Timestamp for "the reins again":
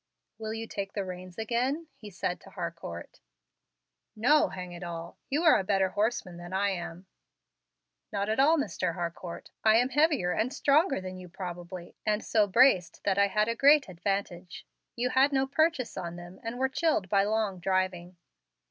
0.93-1.85